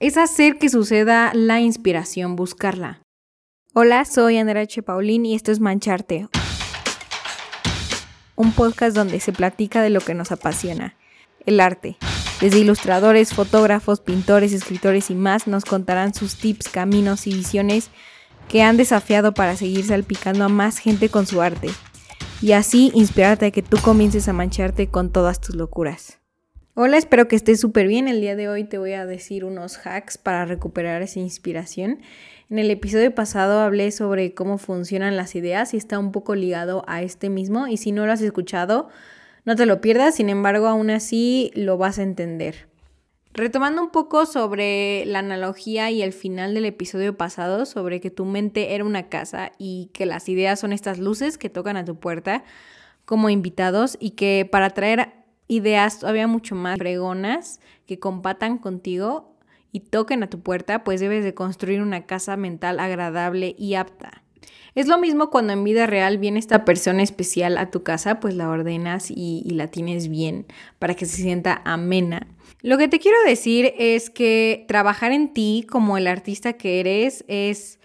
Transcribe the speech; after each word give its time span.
es 0.00 0.16
hacer 0.16 0.58
que 0.58 0.68
suceda 0.68 1.32
la 1.34 1.60
inspiración, 1.60 2.36
buscarla. 2.36 3.02
Hola, 3.74 4.04
soy 4.04 4.38
Andrea 4.38 4.62
H. 4.62 4.82
Paulín 4.82 5.26
y 5.26 5.34
esto 5.34 5.50
es 5.50 5.60
Mancharte, 5.60 6.28
un 8.36 8.52
podcast 8.52 8.94
donde 8.94 9.20
se 9.20 9.32
platica 9.32 9.82
de 9.82 9.90
lo 9.90 10.00
que 10.00 10.14
nos 10.14 10.30
apasiona, 10.32 10.96
el 11.46 11.60
arte. 11.60 11.96
Desde 12.40 12.60
ilustradores, 12.60 13.34
fotógrafos, 13.34 14.00
pintores, 14.00 14.52
escritores 14.52 15.10
y 15.10 15.14
más 15.14 15.48
nos 15.48 15.64
contarán 15.64 16.14
sus 16.14 16.36
tips, 16.36 16.68
caminos 16.68 17.26
y 17.26 17.34
visiones 17.34 17.90
que 18.48 18.62
han 18.62 18.76
desafiado 18.76 19.34
para 19.34 19.56
seguir 19.56 19.84
salpicando 19.84 20.44
a 20.44 20.48
más 20.48 20.78
gente 20.78 21.08
con 21.08 21.26
su 21.26 21.42
arte 21.42 21.68
y 22.40 22.52
así 22.52 22.92
inspirarte 22.94 23.46
a 23.46 23.50
que 23.50 23.62
tú 23.62 23.76
comiences 23.82 24.28
a 24.28 24.32
mancharte 24.32 24.88
con 24.88 25.10
todas 25.10 25.40
tus 25.40 25.56
locuras. 25.56 26.17
Hola, 26.80 26.96
espero 26.96 27.26
que 27.26 27.34
estés 27.34 27.58
súper 27.58 27.88
bien. 27.88 28.06
El 28.06 28.20
día 28.20 28.36
de 28.36 28.48
hoy 28.48 28.62
te 28.62 28.78
voy 28.78 28.92
a 28.92 29.04
decir 29.04 29.44
unos 29.44 29.84
hacks 29.84 30.16
para 30.16 30.44
recuperar 30.44 31.02
esa 31.02 31.18
inspiración. 31.18 31.98
En 32.50 32.60
el 32.60 32.70
episodio 32.70 33.12
pasado 33.12 33.58
hablé 33.58 33.90
sobre 33.90 34.32
cómo 34.32 34.58
funcionan 34.58 35.16
las 35.16 35.34
ideas 35.34 35.74
y 35.74 35.76
está 35.76 35.98
un 35.98 36.12
poco 36.12 36.36
ligado 36.36 36.84
a 36.86 37.02
este 37.02 37.30
mismo 37.30 37.66
y 37.66 37.78
si 37.78 37.90
no 37.90 38.06
lo 38.06 38.12
has 38.12 38.20
escuchado, 38.20 38.90
no 39.44 39.56
te 39.56 39.66
lo 39.66 39.80
pierdas, 39.80 40.14
sin 40.14 40.28
embargo, 40.28 40.68
aún 40.68 40.90
así 40.90 41.50
lo 41.56 41.78
vas 41.78 41.98
a 41.98 42.04
entender. 42.04 42.68
Retomando 43.32 43.82
un 43.82 43.90
poco 43.90 44.24
sobre 44.24 45.04
la 45.04 45.18
analogía 45.18 45.90
y 45.90 46.02
el 46.02 46.12
final 46.12 46.54
del 46.54 46.66
episodio 46.66 47.16
pasado, 47.16 47.66
sobre 47.66 48.00
que 48.00 48.12
tu 48.12 48.24
mente 48.24 48.76
era 48.76 48.84
una 48.84 49.08
casa 49.08 49.50
y 49.58 49.90
que 49.94 50.06
las 50.06 50.28
ideas 50.28 50.60
son 50.60 50.72
estas 50.72 51.00
luces 51.00 51.38
que 51.38 51.50
tocan 51.50 51.76
a 51.76 51.84
tu 51.84 51.96
puerta 51.96 52.44
como 53.04 53.30
invitados 53.30 53.96
y 53.98 54.10
que 54.10 54.48
para 54.48 54.70
traer 54.70 55.17
ideas 55.48 55.98
todavía 55.98 56.26
mucho 56.26 56.54
más 56.54 56.78
fregonas 56.78 57.60
que 57.86 57.98
compatan 57.98 58.58
contigo 58.58 59.34
y 59.72 59.80
toquen 59.80 60.22
a 60.22 60.30
tu 60.30 60.40
puerta, 60.40 60.84
pues 60.84 61.00
debes 61.00 61.24
de 61.24 61.34
construir 61.34 61.82
una 61.82 62.06
casa 62.06 62.36
mental 62.36 62.80
agradable 62.80 63.54
y 63.58 63.74
apta. 63.74 64.22
Es 64.74 64.86
lo 64.86 64.98
mismo 64.98 65.30
cuando 65.30 65.52
en 65.52 65.64
vida 65.64 65.86
real 65.86 66.18
viene 66.18 66.38
esta 66.38 66.64
persona 66.64 67.02
especial 67.02 67.58
a 67.58 67.70
tu 67.70 67.82
casa, 67.82 68.20
pues 68.20 68.34
la 68.34 68.48
ordenas 68.48 69.10
y, 69.10 69.42
y, 69.44 69.50
la 69.50 69.66
tienes 69.68 70.08
bien 70.08 70.46
para 70.78 70.94
que 70.94 71.06
se 71.06 71.22
sienta 71.22 71.62
amena. 71.64 72.28
Lo 72.62 72.78
que 72.78 72.86
te 72.86 72.98
quiero 72.98 73.18
decir 73.26 73.74
es 73.78 74.10
que 74.10 74.64
trabajar 74.68 75.12
en 75.12 75.32
ti 75.32 75.66
como 75.68 75.96
el 75.98 76.06
artista 76.06 76.52
que 76.52 76.80
eres 76.80 77.24
es 77.28 77.78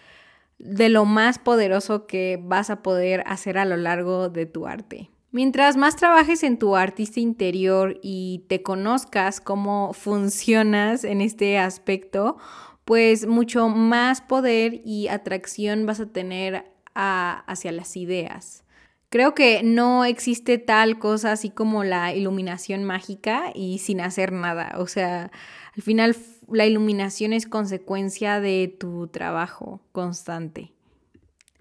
de 0.60 0.90
lo 0.90 1.06
más 1.06 1.40
poderoso 1.40 2.06
que 2.06 2.40
vas 2.42 2.70
a 2.70 2.84
poder 2.84 3.24
hacer 3.26 3.58
a 3.58 3.66
lo 3.66 3.78
largo 3.78 4.30
de 4.30 4.46
tu 4.46 4.68
arte. 4.68 5.10
Mientras 5.34 5.78
más 5.78 5.96
trabajes 5.96 6.44
en 6.44 6.60
tu 6.60 6.76
artista 6.76 7.20
interior 7.20 8.00
y 8.04 8.46
te 8.50 8.62
conozcas 8.62 9.42
cómo 9.42 9.92
funcionas 9.94 11.04
en 11.04 11.22
este 11.22 11.58
aspecto, 11.58 12.38
pues 12.86 13.26
mucho 13.26 13.68
más 13.68 14.22
poder 14.22 14.82
y 14.86 15.08
atracción 15.08 15.88
vas 15.88 16.00
a 16.00 16.06
tener 16.06 16.72
hacia 16.94 17.72
las 17.72 17.98
ideas. 17.98 18.64
Creo 19.10 19.34
que 19.34 19.64
no 19.64 20.06
existe 20.06 20.60
tal 20.60 21.00
cosa 21.00 21.32
así 21.32 21.50
como 21.50 21.84
la 21.84 22.14
iluminación 22.14 22.84
mágica 22.84 23.46
y 23.56 23.80
sin 23.80 24.02
hacer 24.02 24.34
nada. 24.34 24.76
O 24.78 24.86
sea, 24.86 25.32
al 25.76 25.82
final 25.82 26.16
la 26.48 26.68
iluminación 26.68 27.34
es 27.34 27.48
consecuencia 27.48 28.40
de 28.40 28.76
tu 28.80 29.08
trabajo 29.08 29.82
constante. 29.94 30.74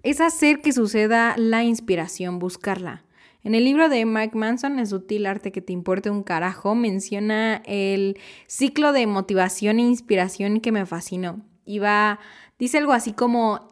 Es 0.03 0.21
hacer 0.21 0.61
que 0.61 0.73
suceda 0.73 1.33
la 1.37 1.63
inspiración, 1.63 2.37
buscarla. 2.37 3.03
En 3.43 3.55
el 3.55 3.65
libro 3.65 3.89
de 3.89 4.05
Mike 4.05 4.37
Manson, 4.37 4.79
El 4.79 4.87
sutil 4.87 5.25
arte 5.25 5.51
que 5.51 5.61
te 5.61 5.73
importe 5.73 6.09
un 6.09 6.23
carajo, 6.23 6.75
menciona 6.75 7.61
el 7.65 8.17
ciclo 8.47 8.93
de 8.93 9.05
motivación 9.05 9.79
e 9.79 9.83
inspiración 9.83 10.61
que 10.61 10.71
me 10.71 10.85
fascinó. 10.85 11.41
Y 11.65 11.79
va, 11.79 12.19
dice 12.57 12.77
algo 12.77 12.93
así 12.93 13.11
como, 13.11 13.67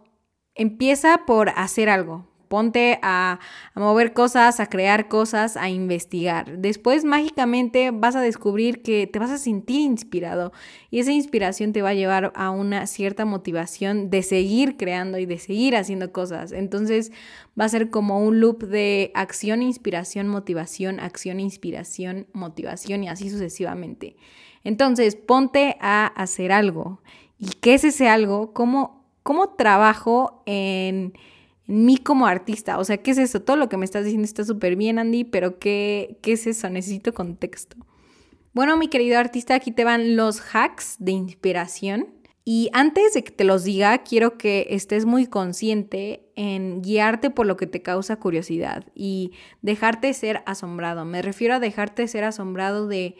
empieza 0.55 1.25
por 1.25 1.49
hacer 1.49 1.89
algo, 1.89 2.27
ponte 2.51 2.99
a, 3.01 3.39
mover 3.75 4.11
cosas, 4.11 4.59
a 4.59 4.65
crear 4.65 5.07
cosas, 5.07 5.55
a 5.55 5.69
investigar. 5.69 6.57
Después 6.57 7.05
mágicamente 7.05 7.91
vas 7.91 8.17
a 8.17 8.21
descubrir 8.21 8.81
que 8.81 9.07
te 9.07 9.19
vas 9.19 9.31
a 9.31 9.37
sentir 9.37 9.79
inspirado 9.79 10.51
y 10.89 10.99
esa 10.99 11.13
inspiración 11.13 11.71
te 11.71 11.81
va 11.81 11.89
a 11.89 11.93
llevar 11.93 12.33
a 12.35 12.49
una 12.49 12.87
cierta 12.87 13.23
motivación 13.23 14.09
de 14.09 14.21
seguir 14.21 14.75
creando 14.75 15.17
y 15.17 15.25
de 15.25 15.39
seguir 15.39 15.77
haciendo 15.77 16.11
cosas. 16.11 16.51
Entonces 16.51 17.13
va 17.57 17.63
a 17.63 17.69
ser 17.69 17.89
como 17.89 18.19
un 18.19 18.41
loop 18.41 18.65
de 18.65 19.13
acción, 19.15 19.61
inspiración, 19.61 20.27
motivación, 20.27 20.99
acción, 20.99 21.39
inspiración, 21.39 22.27
motivación 22.33 23.05
y 23.05 23.07
así 23.07 23.29
sucesivamente. 23.29 24.17
Entonces 24.65 25.15
ponte 25.15 25.77
a 25.79 26.05
hacer 26.05 26.51
algo. 26.51 26.99
¿Y 27.39 27.47
qué 27.61 27.75
es 27.75 27.85
ese 27.85 28.09
algo? 28.09 28.51
¿Cómo, 28.51 29.05
cómo 29.23 29.51
trabajo 29.55 30.43
en 30.45 31.13
mí 31.67 31.97
como 31.97 32.27
artista. 32.27 32.77
O 32.79 32.83
sea, 32.83 32.97
¿qué 32.97 33.11
es 33.11 33.17
eso? 33.17 33.41
Todo 33.41 33.57
lo 33.57 33.69
que 33.69 33.77
me 33.77 33.85
estás 33.85 34.03
diciendo 34.03 34.25
está 34.25 34.43
súper 34.43 34.75
bien, 34.75 34.99
Andy, 34.99 35.23
pero 35.23 35.59
¿qué, 35.59 36.17
¿qué 36.21 36.33
es 36.33 36.47
eso? 36.47 36.69
Necesito 36.69 37.13
contexto. 37.13 37.77
Bueno, 38.53 38.75
mi 38.77 38.89
querido 38.89 39.17
artista, 39.17 39.55
aquí 39.55 39.71
te 39.71 39.85
van 39.85 40.15
los 40.15 40.41
hacks 40.53 40.97
de 40.99 41.11
inspiración. 41.11 42.07
Y 42.43 42.69
antes 42.73 43.13
de 43.13 43.23
que 43.23 43.31
te 43.31 43.43
los 43.43 43.63
diga, 43.63 43.99
quiero 43.99 44.37
que 44.37 44.67
estés 44.71 45.05
muy 45.05 45.27
consciente 45.27 46.31
en 46.35 46.81
guiarte 46.81 47.29
por 47.29 47.45
lo 47.45 47.55
que 47.55 47.67
te 47.67 47.81
causa 47.81 48.17
curiosidad 48.17 48.83
y 48.95 49.31
dejarte 49.61 50.13
ser 50.13 50.41
asombrado. 50.45 51.05
Me 51.05 51.21
refiero 51.21 51.53
a 51.53 51.59
dejarte 51.59 52.07
ser 52.07 52.23
asombrado 52.23 52.87
de 52.87 53.15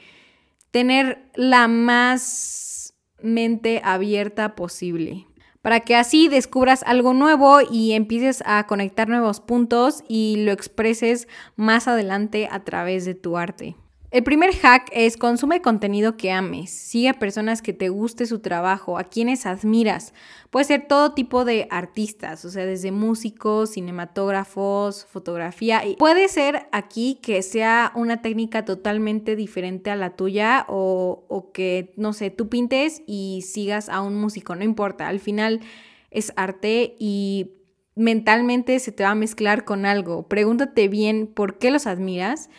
tener 0.72 1.30
la 1.36 1.68
más 1.68 2.96
mente 3.22 3.82
abierta 3.84 4.56
posible 4.56 5.28
para 5.62 5.82
que 5.82 5.96
así 5.96 6.28
descubras 6.28 6.84
algo 6.84 7.14
nuevo 7.14 7.60
y 7.62 7.94
empieces 7.94 8.44
a 8.46 8.66
conectar 8.68 9.08
nuevos 9.08 9.40
puntos 9.40 10.04
y 10.08 10.44
lo 10.44 10.52
expreses 10.52 11.28
más 11.56 11.88
adelante 11.88 12.48
a 12.52 12.64
través 12.64 13.06
de 13.06 13.16
tu 13.16 13.38
arte. 13.38 13.76
El 14.12 14.24
primer 14.24 14.54
hack 14.54 14.90
es 14.92 15.16
consume 15.16 15.62
contenido 15.62 16.18
que 16.18 16.34
ames, 16.34 16.70
sigue 16.70 17.08
a 17.08 17.14
personas 17.14 17.62
que 17.62 17.72
te 17.72 17.88
guste 17.88 18.26
su 18.26 18.40
trabajo, 18.40 18.98
a 18.98 19.06
quienes 19.06 19.46
admiras. 19.46 20.14
Puede 20.50 20.66
ser 20.66 20.86
todo 20.86 21.14
tipo 21.14 21.46
de 21.46 21.70
artistas, 21.72 22.44
o 22.44 22.50
sea, 22.50 22.66
desde 22.66 22.92
músicos, 22.92 23.72
cinematógrafos, 23.72 25.06
fotografía. 25.06 25.86
Y 25.86 25.96
puede 25.96 26.28
ser 26.28 26.68
aquí 26.74 27.20
que 27.22 27.42
sea 27.42 27.94
una 27.96 28.22
técnica 28.22 28.66
totalmente 28.66 29.38
diferente 29.38 29.92
a 29.92 29.96
la 29.96 30.18
tuya 30.18 30.66
o, 30.68 31.24
o 31.30 31.54
que, 31.54 31.94
no 31.96 32.12
sé, 32.12 32.32
tú 32.32 32.50
pintes 32.50 33.04
y 33.08 33.46
sigas 33.48 33.88
a 33.88 34.02
un 34.02 34.18
músico, 34.20 34.56
no 34.56 34.66
importa, 34.66 35.08
al 35.08 35.22
final 35.22 35.62
es 36.10 36.34
arte 36.36 36.98
y 37.00 37.54
mentalmente 37.96 38.78
se 38.80 38.92
te 38.92 39.04
va 39.04 39.12
a 39.12 39.16
mezclar 39.16 39.64
con 39.64 39.86
algo. 39.86 40.28
Pregúntate 40.28 40.90
bien 40.90 41.28
por 41.28 41.60
qué 41.60 41.72
los 41.72 41.88
admiras 41.88 42.50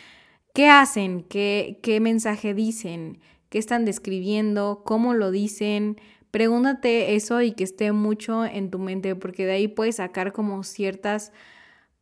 ¿Qué 0.53 0.69
hacen? 0.69 1.23
¿Qué, 1.23 1.79
¿Qué 1.81 1.99
mensaje 1.99 2.53
dicen? 2.53 3.19
¿Qué 3.49 3.57
están 3.57 3.85
describiendo? 3.85 4.83
¿Cómo 4.85 5.15
lo 5.15 5.31
dicen? 5.31 5.97
Pregúntate 6.29 7.15
eso 7.15 7.41
y 7.41 7.53
que 7.53 7.63
esté 7.63 7.91
mucho 7.91 8.45
en 8.45 8.69
tu 8.69 8.77
mente, 8.77 9.15
porque 9.15 9.45
de 9.47 9.53
ahí 9.53 9.67
puedes 9.67 9.95
sacar 9.95 10.31
como 10.31 10.63
ciertas 10.63 11.31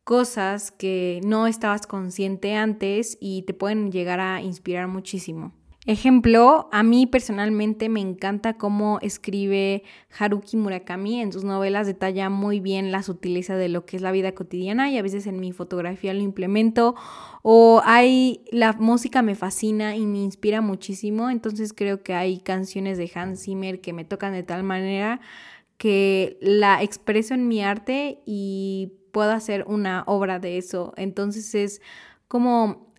cosas 0.04 0.70
que 0.70 1.20
no 1.24 1.46
estabas 1.46 1.86
consciente 1.86 2.54
antes 2.54 3.16
y 3.20 3.42
te 3.42 3.54
pueden 3.54 3.90
llegar 3.90 4.20
a 4.20 4.42
inspirar 4.42 4.88
muchísimo. 4.88 5.54
Ejemplo, 5.84 6.68
a 6.70 6.84
mí 6.84 7.08
personalmente 7.08 7.88
me 7.88 8.00
encanta 8.00 8.56
cómo 8.56 9.00
escribe 9.02 9.82
Haruki 10.16 10.56
Murakami 10.56 11.20
en 11.20 11.32
sus 11.32 11.42
novelas, 11.42 11.88
detalla 11.88 12.30
muy 12.30 12.60
bien 12.60 12.92
la 12.92 13.02
sutileza 13.02 13.56
de 13.56 13.68
lo 13.68 13.84
que 13.84 13.96
es 13.96 14.02
la 14.02 14.12
vida 14.12 14.32
cotidiana 14.32 14.90
y 14.90 14.98
a 14.98 15.02
veces 15.02 15.26
en 15.26 15.40
mi 15.40 15.50
fotografía 15.50 16.14
lo 16.14 16.20
implemento 16.20 16.94
o 17.42 17.82
hay 17.84 18.44
la 18.52 18.74
música 18.74 19.22
me 19.22 19.34
fascina 19.34 19.96
y 19.96 20.06
me 20.06 20.18
inspira 20.18 20.60
muchísimo, 20.60 21.30
entonces 21.30 21.72
creo 21.72 22.04
que 22.04 22.14
hay 22.14 22.38
canciones 22.38 22.96
de 22.96 23.10
Hans 23.12 23.42
Zimmer 23.42 23.80
que 23.80 23.92
me 23.92 24.04
tocan 24.04 24.34
de 24.34 24.44
tal 24.44 24.62
manera 24.62 25.20
que 25.78 26.38
la 26.40 26.80
expreso 26.80 27.34
en 27.34 27.48
mi 27.48 27.60
arte 27.60 28.22
y 28.24 28.92
puedo 29.10 29.32
hacer 29.32 29.64
una 29.66 30.04
obra 30.06 30.38
de 30.38 30.58
eso. 30.58 30.92
Entonces 30.96 31.56
es 31.56 31.82
como 32.28 32.91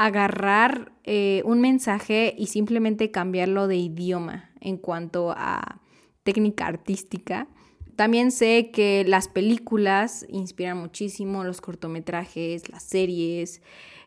agarrar 0.00 0.92
eh, 1.04 1.42
un 1.44 1.60
mensaje 1.60 2.34
y 2.38 2.46
simplemente 2.46 3.10
cambiarlo 3.10 3.68
de 3.68 3.76
idioma 3.76 4.48
en 4.58 4.78
cuanto 4.78 5.34
a 5.36 5.82
técnica 6.22 6.66
artística. 6.66 7.48
También 7.96 8.32
sé 8.32 8.70
que 8.72 9.04
las 9.06 9.28
películas 9.28 10.24
inspiran 10.30 10.78
muchísimo, 10.78 11.44
los 11.44 11.60
cortometrajes, 11.60 12.70
las 12.70 12.82
series. 12.82 13.60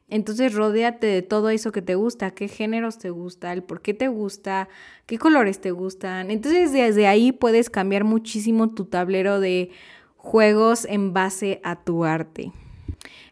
Entonces 0.09 0.55
rodéate 0.55 1.05
de 1.05 1.21
todo 1.21 1.51
eso 1.51 1.71
que 1.71 1.83
te 1.83 1.93
gusta, 1.93 2.31
qué 2.31 2.47
géneros 2.47 2.97
te 2.97 3.11
gusta, 3.11 3.53
el 3.53 3.61
por 3.61 3.83
qué 3.83 3.93
te 3.93 4.07
gusta, 4.07 4.69
qué 5.05 5.19
colores 5.19 5.61
te 5.61 5.69
gustan. 5.69 6.31
Entonces 6.31 6.73
desde 6.73 7.05
ahí 7.05 7.31
puedes 7.31 7.69
cambiar 7.69 8.03
muchísimo 8.03 8.71
tu 8.71 8.85
tablero 8.85 9.39
de 9.39 9.69
juegos 10.17 10.85
en 10.85 11.13
base 11.13 11.61
a 11.63 11.83
tu 11.83 12.03
arte. 12.03 12.51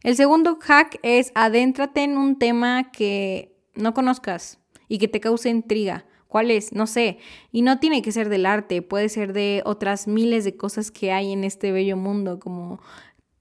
El 0.03 0.15
segundo 0.15 0.57
hack 0.59 0.99
es 1.03 1.31
adéntrate 1.35 2.03
en 2.03 2.17
un 2.17 2.39
tema 2.39 2.91
que 2.91 3.55
no 3.75 3.93
conozcas 3.93 4.59
y 4.87 4.97
que 4.97 5.07
te 5.07 5.19
cause 5.19 5.49
intriga. 5.49 6.05
¿Cuál 6.27 6.49
es? 6.49 6.71
No 6.71 6.87
sé. 6.87 7.17
Y 7.51 7.61
no 7.61 7.79
tiene 7.79 8.01
que 8.01 8.11
ser 8.11 8.29
del 8.29 8.45
arte, 8.45 8.81
puede 8.81 9.09
ser 9.09 9.33
de 9.33 9.61
otras 9.65 10.07
miles 10.07 10.45
de 10.45 10.55
cosas 10.55 10.89
que 10.89 11.11
hay 11.11 11.33
en 11.33 11.43
este 11.43 11.71
bello 11.71 11.97
mundo, 11.97 12.39
como 12.39 12.79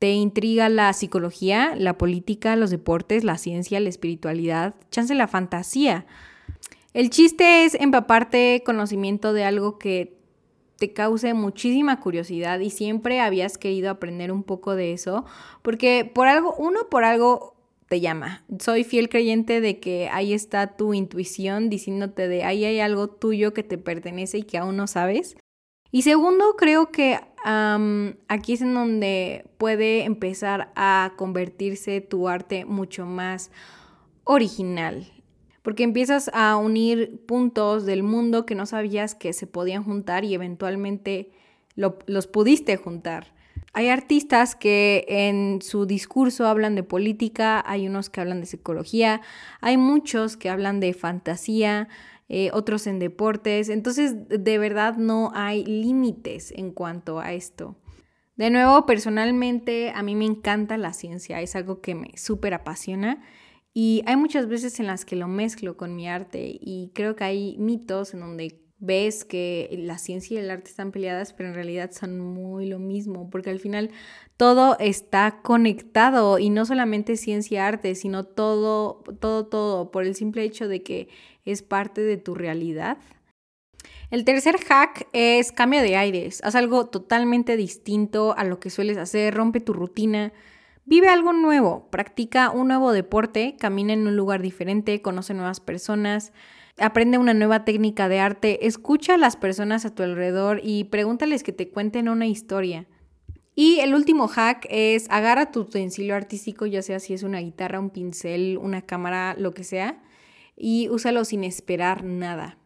te 0.00 0.12
intriga 0.12 0.68
la 0.68 0.92
psicología, 0.92 1.74
la 1.76 1.96
política, 1.96 2.56
los 2.56 2.70
deportes, 2.70 3.22
la 3.22 3.38
ciencia, 3.38 3.78
la 3.80 3.88
espiritualidad, 3.88 4.74
chance 4.90 5.14
la 5.14 5.28
fantasía. 5.28 6.06
El 6.92 7.10
chiste 7.10 7.64
es 7.64 7.74
empaparte 7.74 8.62
conocimiento 8.66 9.32
de 9.32 9.44
algo 9.44 9.78
que 9.78 10.19
te 10.80 10.94
cause 10.94 11.34
muchísima 11.34 12.00
curiosidad 12.00 12.58
y 12.58 12.70
siempre 12.70 13.20
habías 13.20 13.58
querido 13.58 13.90
aprender 13.90 14.32
un 14.32 14.42
poco 14.42 14.74
de 14.74 14.94
eso, 14.94 15.26
porque 15.60 16.10
por 16.10 16.26
algo, 16.26 16.54
uno 16.56 16.88
por 16.90 17.04
algo 17.04 17.54
te 17.86 18.00
llama. 18.00 18.44
Soy 18.58 18.84
fiel 18.84 19.10
creyente 19.10 19.60
de 19.60 19.78
que 19.78 20.08
ahí 20.08 20.32
está 20.32 20.78
tu 20.78 20.94
intuición 20.94 21.68
diciéndote 21.68 22.28
de 22.28 22.44
ahí 22.44 22.64
hay 22.64 22.80
algo 22.80 23.08
tuyo 23.08 23.52
que 23.52 23.62
te 23.62 23.76
pertenece 23.76 24.38
y 24.38 24.42
que 24.42 24.56
aún 24.56 24.78
no 24.78 24.86
sabes. 24.86 25.36
Y 25.92 26.00
segundo, 26.00 26.56
creo 26.56 26.90
que 26.90 27.20
aquí 27.44 28.52
es 28.54 28.62
en 28.62 28.72
donde 28.72 29.44
puede 29.58 30.04
empezar 30.04 30.72
a 30.76 31.12
convertirse 31.16 32.00
tu 32.00 32.26
arte 32.26 32.64
mucho 32.64 33.04
más 33.04 33.50
original. 34.24 35.12
Porque 35.62 35.82
empiezas 35.82 36.30
a 36.32 36.56
unir 36.56 37.20
puntos 37.26 37.84
del 37.86 38.02
mundo 38.02 38.46
que 38.46 38.54
no 38.54 38.66
sabías 38.66 39.14
que 39.14 39.32
se 39.32 39.46
podían 39.46 39.84
juntar 39.84 40.24
y 40.24 40.34
eventualmente 40.34 41.30
los 41.74 42.26
pudiste 42.26 42.76
juntar. 42.76 43.32
Hay 43.72 43.88
artistas 43.88 44.56
que 44.56 45.04
en 45.08 45.62
su 45.62 45.86
discurso 45.86 46.46
hablan 46.46 46.74
de 46.74 46.82
política, 46.82 47.62
hay 47.64 47.86
unos 47.86 48.10
que 48.10 48.20
hablan 48.20 48.40
de 48.40 48.46
psicología, 48.46 49.20
hay 49.60 49.76
muchos 49.76 50.36
que 50.36 50.50
hablan 50.50 50.80
de 50.80 50.92
fantasía, 50.92 51.88
eh, 52.28 52.50
otros 52.52 52.86
en 52.88 52.98
deportes, 52.98 53.68
entonces 53.68 54.28
de 54.28 54.58
verdad 54.58 54.96
no 54.96 55.30
hay 55.34 55.64
límites 55.64 56.52
en 56.52 56.72
cuanto 56.72 57.20
a 57.20 57.32
esto. 57.32 57.76
De 58.36 58.50
nuevo, 58.50 58.86
personalmente 58.86 59.92
a 59.94 60.02
mí 60.02 60.16
me 60.16 60.24
encanta 60.24 60.76
la 60.76 60.92
ciencia, 60.92 61.40
es 61.40 61.54
algo 61.54 61.80
que 61.80 61.94
me 61.94 62.16
súper 62.16 62.54
apasiona 62.54 63.22
y 63.72 64.02
hay 64.06 64.16
muchas 64.16 64.48
veces 64.48 64.80
en 64.80 64.86
las 64.86 65.04
que 65.04 65.16
lo 65.16 65.28
mezclo 65.28 65.76
con 65.76 65.94
mi 65.94 66.08
arte 66.08 66.58
y 66.60 66.90
creo 66.94 67.14
que 67.14 67.24
hay 67.24 67.56
mitos 67.58 68.14
en 68.14 68.20
donde 68.20 68.60
ves 68.80 69.24
que 69.26 69.68
la 69.78 69.98
ciencia 69.98 70.36
y 70.36 70.42
el 70.42 70.50
arte 70.50 70.70
están 70.70 70.90
peleadas, 70.90 71.34
pero 71.34 71.50
en 71.50 71.54
realidad 71.54 71.90
son 71.92 72.18
muy 72.18 72.66
lo 72.66 72.78
mismo, 72.78 73.28
porque 73.30 73.50
al 73.50 73.60
final 73.60 73.90
todo 74.36 74.76
está 74.80 75.42
conectado 75.42 76.38
y 76.38 76.48
no 76.48 76.64
solamente 76.64 77.16
ciencia 77.16 77.56
y 77.56 77.58
arte, 77.58 77.94
sino 77.94 78.24
todo, 78.24 79.04
todo, 79.20 79.46
todo, 79.46 79.90
por 79.90 80.04
el 80.04 80.14
simple 80.14 80.42
hecho 80.44 80.66
de 80.66 80.82
que 80.82 81.08
es 81.44 81.62
parte 81.62 82.00
de 82.00 82.16
tu 82.16 82.34
realidad. 82.34 82.96
El 84.10 84.24
tercer 84.24 84.56
hack 84.58 85.08
es 85.12 85.52
cambio 85.52 85.82
de 85.82 85.96
aires, 85.96 86.40
haz 86.42 86.54
algo 86.54 86.86
totalmente 86.86 87.56
distinto 87.56 88.34
a 88.36 88.44
lo 88.44 88.58
que 88.58 88.70
sueles 88.70 88.96
hacer, 88.96 89.34
rompe 89.34 89.60
tu 89.60 89.72
rutina. 89.74 90.32
Vive 90.90 91.06
algo 91.06 91.32
nuevo, 91.32 91.86
practica 91.88 92.50
un 92.50 92.66
nuevo 92.66 92.90
deporte, 92.90 93.54
camina 93.56 93.92
en 93.92 94.08
un 94.08 94.16
lugar 94.16 94.42
diferente, 94.42 95.00
conoce 95.00 95.34
nuevas 95.34 95.60
personas, 95.60 96.32
aprende 96.80 97.16
una 97.16 97.32
nueva 97.32 97.64
técnica 97.64 98.08
de 98.08 98.18
arte, 98.18 98.66
escucha 98.66 99.14
a 99.14 99.16
las 99.16 99.36
personas 99.36 99.84
a 99.84 99.94
tu 99.94 100.02
alrededor 100.02 100.60
y 100.64 100.82
pregúntales 100.82 101.44
que 101.44 101.52
te 101.52 101.68
cuenten 101.68 102.08
una 102.08 102.26
historia. 102.26 102.88
Y 103.54 103.78
el 103.78 103.94
último 103.94 104.26
hack 104.26 104.66
es 104.68 105.08
agarra 105.10 105.52
tu 105.52 105.60
utensilio 105.60 106.16
artístico, 106.16 106.66
ya 106.66 106.82
sea 106.82 106.98
si 106.98 107.14
es 107.14 107.22
una 107.22 107.38
guitarra, 107.38 107.78
un 107.78 107.90
pincel, 107.90 108.58
una 108.58 108.82
cámara, 108.82 109.36
lo 109.38 109.54
que 109.54 109.62
sea, 109.62 110.02
y 110.56 110.88
úsalo 110.88 111.24
sin 111.24 111.44
esperar 111.44 112.02
nada. 112.02 112.58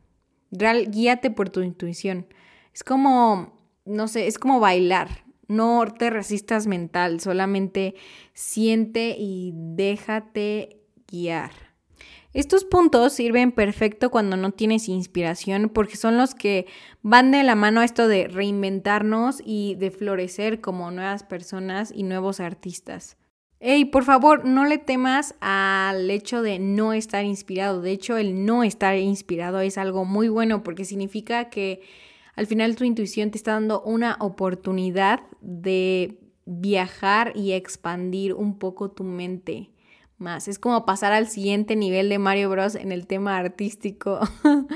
Real, 0.51 0.91
guíate 0.91 1.31
por 1.31 1.51
tu 1.51 1.61
intuición. 1.61 2.27
Es 2.73 2.85
como, 2.85 3.53
no 3.85 4.09
sé, 4.09 4.29
es 4.29 4.39
como 4.39 4.61
bailar. 4.61 5.24
No 5.49 5.85
te 5.99 6.11
resistas 6.11 6.67
mental, 6.67 7.21
solamente 7.21 7.95
siente 8.33 9.17
y 9.19 9.53
déjate 9.55 10.81
guiar. 11.07 11.51
Estos 12.35 12.65
puntos 12.65 13.13
sirven 13.13 13.53
perfecto 13.53 14.11
cuando 14.11 14.37
no 14.37 14.51
tienes 14.51 14.89
inspiración 14.89 15.69
porque 15.69 15.97
son 15.97 16.17
los 16.17 16.35
que 16.35 16.67
van 17.01 17.31
de 17.31 17.45
la 17.45 17.55
mano 17.55 17.81
a 17.81 17.85
esto 17.85 18.09
de 18.09 18.27
reinventarnos 18.27 19.41
y 19.45 19.77
de 19.77 19.93
florecer 19.93 20.61
como 20.61 20.91
nuevas 20.91 21.23
personas 21.23 21.93
y 21.95 22.03
nuevos 22.03 22.41
artistas. 22.41 23.17
Hey, 23.61 23.85
por 23.85 24.03
favor, 24.03 24.45
no 24.45 24.65
le 24.65 24.79
temas 24.79 25.37
al 25.41 26.11
hecho 26.11 26.43
de 26.43 26.59
no 26.59 26.93
estar 26.93 27.25
inspirado. 27.25 27.81
De 27.81 27.93
hecho, 27.93 28.17
el 28.17 28.45
no 28.45 28.65
estar 28.65 28.97
inspirado 28.97 29.61
es 29.61 29.79
algo 29.79 30.05
muy 30.05 30.29
bueno 30.29 30.65
porque 30.65 30.85
significa 30.85 31.51
que 31.51 31.83
al 32.37 32.47
final 32.47 32.77
tu 32.77 32.85
intuición 32.85 33.31
te 33.31 33.39
está 33.39 33.53
dando 33.53 33.83
una 33.83 34.17
oportunidad 34.21 35.21
de 35.41 36.19
viajar 36.47 37.33
y 37.35 37.53
expandir 37.53 38.35
un 38.35 38.59
poco 38.59 38.91
tu 38.91 39.05
mente 39.05 39.71
más. 40.19 40.49
Es 40.49 40.59
como 40.59 40.85
pasar 40.85 41.13
al 41.13 41.29
siguiente 41.29 41.77
nivel 41.77 42.09
de 42.09 42.19
Mario 42.19 42.51
Bros 42.51 42.75
en 42.75 42.93
el 42.93 43.07
tema 43.07 43.37
artístico. 43.37 44.21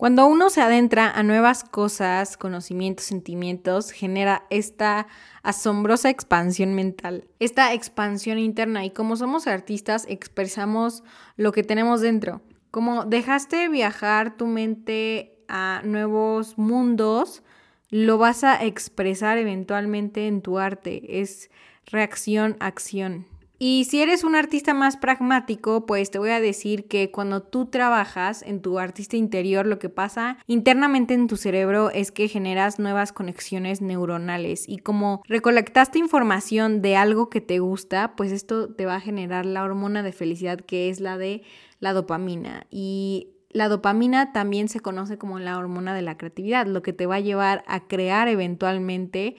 Cuando 0.00 0.26
uno 0.26 0.48
se 0.48 0.62
adentra 0.62 1.10
a 1.10 1.22
nuevas 1.22 1.62
cosas, 1.62 2.38
conocimientos, 2.38 3.04
sentimientos, 3.04 3.90
genera 3.90 4.46
esta 4.48 5.06
asombrosa 5.42 6.08
expansión 6.08 6.74
mental, 6.74 7.28
esta 7.38 7.74
expansión 7.74 8.38
interna 8.38 8.86
y 8.86 8.92
como 8.92 9.16
somos 9.16 9.46
artistas 9.46 10.06
expresamos 10.08 11.04
lo 11.36 11.52
que 11.52 11.64
tenemos 11.64 12.00
dentro. 12.00 12.40
Como 12.70 13.04
dejaste 13.04 13.68
viajar 13.68 14.38
tu 14.38 14.46
mente 14.46 15.39
a 15.50 15.82
nuevos 15.84 16.56
mundos, 16.56 17.42
lo 17.90 18.18
vas 18.18 18.44
a 18.44 18.64
expresar 18.64 19.36
eventualmente 19.36 20.26
en 20.26 20.40
tu 20.42 20.58
arte. 20.58 21.20
Es 21.20 21.50
reacción, 21.86 22.56
acción. 22.60 23.26
Y 23.62 23.84
si 23.84 24.00
eres 24.00 24.24
un 24.24 24.36
artista 24.36 24.72
más 24.72 24.96
pragmático, 24.96 25.84
pues 25.84 26.10
te 26.10 26.18
voy 26.18 26.30
a 26.30 26.40
decir 26.40 26.88
que 26.88 27.10
cuando 27.10 27.42
tú 27.42 27.66
trabajas 27.66 28.40
en 28.40 28.62
tu 28.62 28.78
artista 28.78 29.18
interior, 29.18 29.66
lo 29.66 29.78
que 29.78 29.90
pasa 29.90 30.38
internamente 30.46 31.12
en 31.12 31.26
tu 31.26 31.36
cerebro 31.36 31.90
es 31.90 32.10
que 32.10 32.26
generas 32.28 32.78
nuevas 32.78 33.12
conexiones 33.12 33.82
neuronales 33.82 34.66
y 34.66 34.78
como 34.78 35.20
recolectaste 35.28 35.98
información 35.98 36.80
de 36.80 36.96
algo 36.96 37.28
que 37.28 37.42
te 37.42 37.58
gusta, 37.58 38.16
pues 38.16 38.32
esto 38.32 38.72
te 38.72 38.86
va 38.86 38.94
a 38.94 39.00
generar 39.00 39.44
la 39.44 39.62
hormona 39.62 40.02
de 40.02 40.12
felicidad 40.12 40.60
que 40.60 40.88
es 40.88 40.98
la 41.00 41.18
de 41.18 41.42
la 41.80 41.92
dopamina. 41.92 42.66
Y 42.70 43.28
la 43.50 43.68
dopamina 43.68 44.32
también 44.32 44.68
se 44.68 44.80
conoce 44.80 45.18
como 45.18 45.38
la 45.38 45.58
hormona 45.58 45.94
de 45.94 46.02
la 46.02 46.16
creatividad, 46.16 46.66
lo 46.66 46.82
que 46.82 46.92
te 46.92 47.06
va 47.06 47.16
a 47.16 47.20
llevar 47.20 47.64
a 47.66 47.86
crear 47.86 48.28
eventualmente 48.28 49.36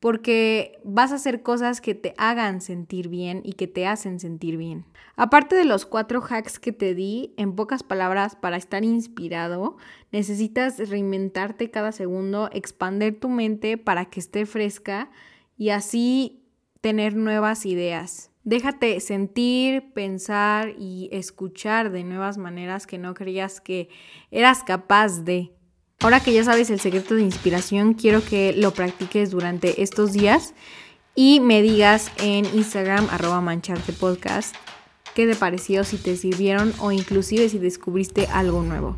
porque 0.00 0.80
vas 0.82 1.12
a 1.12 1.16
hacer 1.16 1.42
cosas 1.42 1.82
que 1.82 1.94
te 1.94 2.14
hagan 2.16 2.62
sentir 2.62 3.08
bien 3.08 3.42
y 3.44 3.52
que 3.52 3.66
te 3.66 3.86
hacen 3.86 4.18
sentir 4.18 4.56
bien. 4.56 4.86
Aparte 5.14 5.54
de 5.54 5.66
los 5.66 5.84
cuatro 5.84 6.22
hacks 6.26 6.58
que 6.58 6.72
te 6.72 6.94
di, 6.94 7.34
en 7.36 7.54
pocas 7.54 7.82
palabras, 7.82 8.34
para 8.34 8.56
estar 8.56 8.82
inspirado, 8.82 9.76
necesitas 10.10 10.88
reinventarte 10.88 11.70
cada 11.70 11.92
segundo, 11.92 12.48
expander 12.54 13.20
tu 13.20 13.28
mente 13.28 13.76
para 13.76 14.06
que 14.06 14.20
esté 14.20 14.46
fresca 14.46 15.10
y 15.58 15.68
así 15.68 16.42
tener 16.80 17.14
nuevas 17.14 17.66
ideas. 17.66 18.29
Déjate 18.44 18.98
sentir, 19.00 19.92
pensar 19.92 20.74
y 20.78 21.08
escuchar 21.12 21.92
de 21.92 22.04
nuevas 22.04 22.38
maneras 22.38 22.86
que 22.86 22.96
no 22.96 23.12
creías 23.12 23.60
que 23.60 23.88
eras 24.30 24.64
capaz 24.64 25.24
de. 25.24 25.52
Ahora 26.00 26.20
que 26.20 26.32
ya 26.32 26.42
sabes 26.42 26.70
el 26.70 26.80
secreto 26.80 27.14
de 27.14 27.22
inspiración, 27.22 27.92
quiero 27.92 28.24
que 28.24 28.54
lo 28.54 28.72
practiques 28.72 29.30
durante 29.30 29.82
estos 29.82 30.12
días 30.12 30.54
y 31.14 31.40
me 31.40 31.60
digas 31.60 32.10
en 32.18 32.46
Instagram 32.46 33.08
arroba 33.10 33.42
mancharte 33.42 33.92
podcast 33.92 34.56
qué 35.14 35.26
te 35.26 35.34
pareció, 35.36 35.84
si 35.84 35.98
te 35.98 36.16
sirvieron 36.16 36.72
o 36.78 36.92
inclusive 36.92 37.48
si 37.50 37.58
descubriste 37.58 38.26
algo 38.28 38.62
nuevo. 38.62 38.96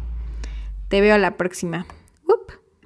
Te 0.88 1.00
veo 1.00 1.16
a 1.16 1.18
la 1.18 1.36
próxima. 1.36 1.86